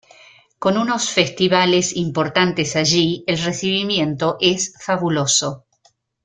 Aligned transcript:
Con 0.57 0.79
unos 0.79 1.11
festivales 1.11 1.95
importantes 1.95 2.75
allí, 2.75 3.23
el 3.27 3.37
recibimiento 3.37 4.35
es 4.39 4.73
fabuloso. 4.79 5.65